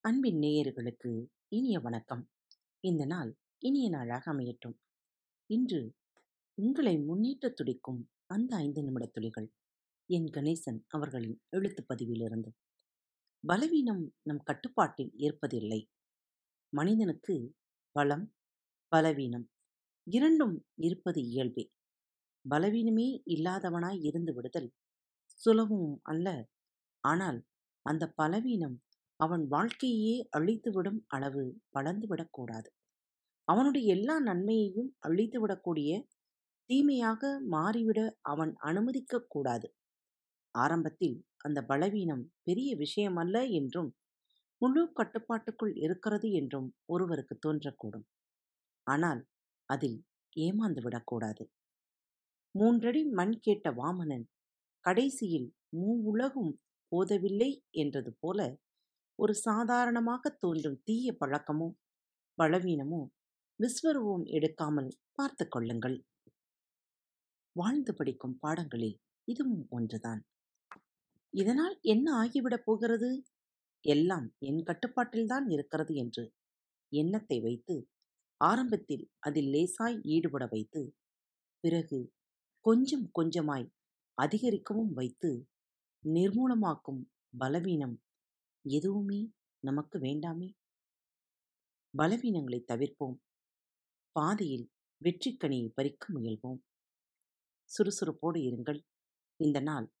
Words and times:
அன்பின் 0.00 0.38
நேயர்களுக்கு 0.38 1.26
இனிய 1.48 1.80
வணக்கம். 1.80 2.30
இந்த 2.80 3.06
நாள் 3.06 3.38
இனிய 3.58 3.88
நாளாக 3.88 4.32
அமையட்டும். 4.32 4.78
இன்று 5.46 5.94
உங்களை 6.54 6.98
முன்னேற்ற 6.98 7.48
துடிக்கும் 7.48 8.10
அந்த 8.26 8.56
ஐந்து 8.56 8.82
நிமிட 8.82 9.06
துளிகள் 9.06 9.52
என் 10.06 10.24
கணேசன் 10.24 10.84
அவர்களின் 10.88 11.42
எழுத்துப் 11.48 11.92
பதிவிலிருந்து. 11.92 12.48
பலவீனம் 13.40 14.14
நம் 14.22 14.38
கட்டுப்பாட்டில் 14.38 15.12
இருப்பதில்லை. 15.16 15.86
மனிதனுக்கு 16.68 17.54
பலம் 17.90 18.34
பலவீனம் 18.88 19.50
இரண்டும் 20.10 20.66
இருப்பது 20.74 21.22
இயல்பே. 21.22 21.72
பலவீனமே 22.50 23.22
இல்லாதவனாய் 23.26 24.04
இருந்து 24.04 24.34
விடுதல் 24.34 24.72
சுலபமும் 25.44 25.98
அல்ல. 26.02 26.48
ஆனால் 27.00 27.46
அந்த 27.82 28.12
பலவீனம் 28.16 28.82
அவன் 29.20 29.44
வாழ்க்கையே 29.46 30.14
அழித்துவிடும் 30.38 31.00
அளவு 31.08 31.44
வளர்ந்துவிடக்கூடாது 31.74 32.68
அவனுடைய 33.48 33.86
எல்லா 33.94 34.16
நன்மையையும் 34.20 34.90
அழித்துவிடக்கூடிய 35.08 35.90
தீமையாக 36.70 37.22
மாறிவிட 37.50 38.00
அவன் 38.24 38.52
அனுமதிக்கக் 38.62 39.28
கூடாது. 39.28 39.68
ஆரம்பத்தில் 40.54 41.16
அந்த 41.38 41.58
பலவீனம் 41.64 42.24
பெரிய 42.42 42.70
விஷயமல்ல 42.76 43.36
என்றும் 43.52 43.90
முழு 44.60 44.82
கட்டுப்பாட்டுக்குள் 44.92 45.74
இருக்கிறது 45.76 46.30
என்றும் 46.32 46.68
ஒருவருக்கு 46.86 47.36
தோன்றக்கூடும். 47.38 48.06
ஆனால் 48.86 49.22
அதில் 49.68 49.98
ஏமாந்து 50.36 50.82
விடக்கூடாது 50.82 51.44
மூன்றடி 52.54 53.02
மண் 53.10 53.34
கேட்ட 53.38 53.70
வாமனன் 53.72 54.26
கடைசியில் 54.84 55.48
மூ 55.76 55.90
உலகும் 56.04 56.52
போதவில்லை 56.92 57.50
என்றது 57.76 58.10
போல 58.20 58.38
ஒரு 59.18 59.34
சாதாரணமாக 59.40 60.30
தோன்றும் 60.42 60.80
தீய 60.84 61.12
பழக்கமோ 61.20 61.68
பலவீனமோ 62.38 63.00
விஸ்வரூபம் 63.60 64.26
எடுக்காமல் 64.28 64.90
பார்த்து 65.14 65.44
கொள்ளுங்கள். 65.48 65.96
வாழ்ந்து 67.56 67.92
படிக்கும் 67.94 68.36
பாடங்களில் 68.38 68.96
இதுவும் 69.28 69.64
ஒன்றுதான். 69.68 70.20
இதனால் 71.34 71.76
என்ன 71.84 72.06
ஆகிவிடப் 72.14 72.66
போகிறது? 72.66 73.10
எல்லாம் 73.84 74.26
என் 74.40 74.62
கட்டுப்பாட்டில்தான் 74.62 75.46
இருக்கிறது 75.50 75.92
என்று 75.94 76.24
எண்ணத்தை 76.92 77.38
வைத்து 77.40 77.74
ஆரம்பத்தில் 78.40 79.04
அதில் 79.18 79.50
லேசாய் 79.54 79.98
ஈடுபட 80.06 80.44
வைத்து 80.46 80.82
பிறகு 81.64 81.98
கொஞ்சம் 82.64 83.06
கொஞ்சமாய் 83.18 83.66
அதிகரிக்கவும் 84.18 84.92
வைத்து 84.92 85.30
நிர்மூலமாக்கும் 86.04 87.02
பலவீனம் 87.38 87.96
எதுவுமே 88.68 89.32
நமக்கு 89.58 89.98
வேண்டாமே. 89.98 90.54
பலவீனங்களை 91.98 92.64
தவிர்ப்போம். 92.72 93.16
பாதையில் 94.12 94.70
வெற்றிக்கனியை 95.04 95.68
பறிக்க 95.74 96.14
முயல்வோம். 96.14 96.60
சுறுசுறுப்போடு 97.64 98.38
இருங்கள். 98.38 98.80
இந்த 99.36 99.60
நாள் 99.60 99.92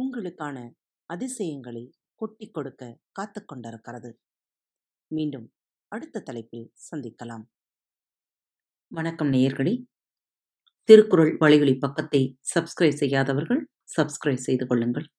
உங்களுக்கான 0.00 0.70
அதிசயங்களை 1.06 1.94
கொட்டி 2.14 2.50
கொடுக்க 2.50 3.00
காத்து 3.12 3.44
கொண்டிருக்கிறது. 3.44 4.20
மீண்டும் 5.06 5.52
அடுத்த 5.88 6.20
தலைப்பில் 6.20 6.72
சந்திக்கலாம். 6.90 7.44
வணக்கம் 8.88 9.32
நேயர்களே. 9.32 9.84
திருக்குறள் 10.82 11.36
வழிகளி 11.36 11.78
பக்கத்தை 11.78 12.38
சப்ஸ்கிரைப் 12.54 12.96
செய்யாதவர்கள் 12.96 13.70
சப்ஸ்கிரைப் 13.96 14.44
செய்து 14.46 14.66
கொள்ளுங்கள். 14.66 15.12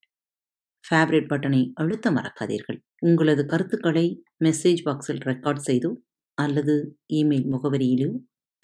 ஃபேவரட் 0.90 1.30
பட்டனை 1.30 1.72
அழுத்த 1.74 2.12
மறக்காதீர்கள். 2.12 2.85
உங்களது 3.06 3.46
கருத்துக்களை 3.46 4.24
மெசேஜ் 4.44 4.82
பாக்ஸில் 4.86 5.22
ரெக்கார்ட் 5.26 5.62
செய்தோ 5.68 5.92
அல்லது 6.34 7.00
இமெயில் 7.14 7.48
முகவரியிலோ 7.52 8.12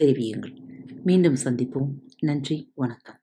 தெரிவியுங்கள். 0.04 0.56
மீண்டும் 1.04 1.36
சந்திப்போம். 1.44 1.90
நன்றி. 2.20 2.72
வணக்கம். 2.76 3.20